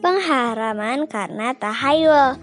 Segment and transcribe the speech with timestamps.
[0.00, 2.38] pengharaman karena tahayul.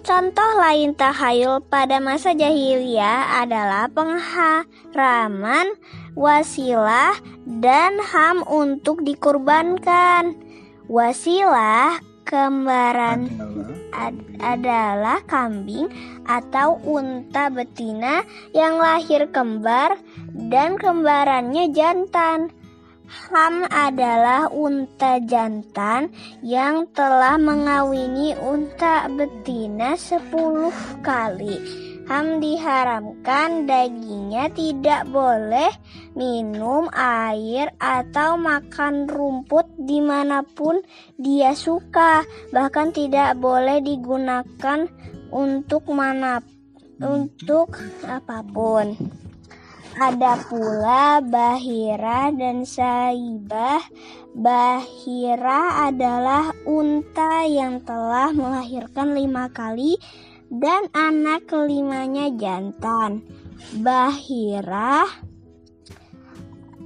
[0.00, 5.76] Contoh lain tahayul pada masa jahiliyah adalah pengharaman
[6.16, 7.12] wasilah
[7.44, 10.40] dan ham untuk dikurbankan.
[10.88, 13.28] Wasilah kembaran
[13.92, 15.92] ad adalah kambing
[16.24, 18.24] atau unta betina
[18.56, 20.00] yang lahir kembar
[20.48, 22.48] dan kembarannya jantan.
[23.10, 26.14] Ham adalah unta jantan
[26.46, 30.70] yang telah mengawini unta betina sepuluh
[31.02, 31.58] kali.
[32.06, 35.70] Ham diharamkan dagingnya tidak boleh
[36.14, 40.78] minum air atau makan rumput di mana pun
[41.18, 42.22] dia suka.
[42.54, 44.86] Bahkan tidak boleh digunakan
[45.34, 46.42] untuk mana
[46.98, 47.74] untuk
[48.06, 49.19] apa pun.
[49.98, 53.82] Ada pula Bahira dan Saibah.
[54.30, 59.98] Bahira adalah unta yang telah melahirkan lima kali
[60.46, 63.26] dan anak kelimanya jantan.
[63.82, 65.10] Bahira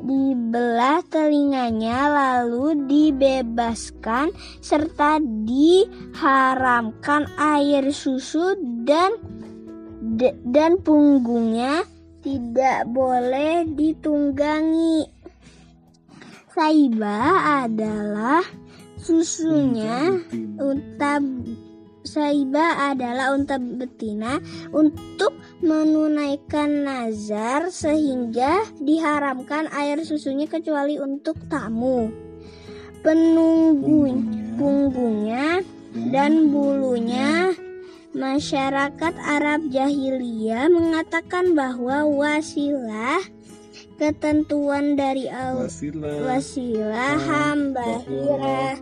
[0.04, 5.16] dibelah telinganya lalu dibebaskan serta
[5.48, 8.52] diharamkan air susu
[8.84, 9.16] dan
[10.44, 11.88] dan punggungnya
[12.34, 15.06] tidak boleh ditunggangi.
[16.50, 17.18] Saiba
[17.62, 18.42] adalah
[18.98, 20.18] susunya
[20.58, 21.22] unta
[22.04, 24.36] Saiba adalah unta betina
[24.76, 25.32] untuk
[25.64, 32.12] menunaikan nazar sehingga diharamkan air susunya kecuali untuk tamu.
[33.00, 34.10] Penunggu
[34.60, 35.64] punggungnya
[36.12, 37.56] dan bulunya
[38.14, 43.18] Masyarakat Arab jahiliyah mengatakan bahwa wasilah
[43.98, 45.66] ketentuan dari Allah
[46.22, 48.78] wasilah hamba hira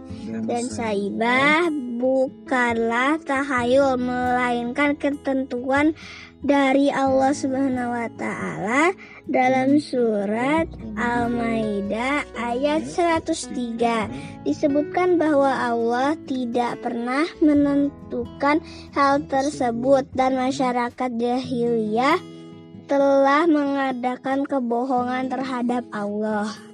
[0.48, 1.69] dan saibah
[2.00, 5.96] bukanlah tahayul melainkan ketentuan
[6.42, 8.91] dari Allah Subhanahu wa taala
[9.30, 10.67] dalam surat
[10.98, 18.58] Al-Maidah ayat 103 disebutkan bahwa Allah tidak pernah menentukan
[18.91, 22.19] hal tersebut dan masyarakat jahiliyah
[22.91, 26.71] telah mengadakan kebohongan terhadap Allah.